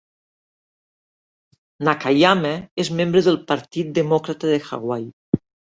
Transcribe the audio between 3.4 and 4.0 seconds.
Partir